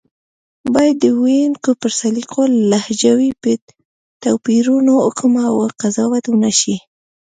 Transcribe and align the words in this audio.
بايد 0.73 0.95
د 1.03 1.05
ویونکو 1.21 1.69
پر 1.81 1.91
سلیقو 1.99 2.41
او 2.47 2.53
لهجوي 2.71 3.29
توپیرونو 4.23 4.93
حکم 5.05 5.33
او 5.49 5.55
قضاوت 5.81 6.23
ونشي 6.27 6.75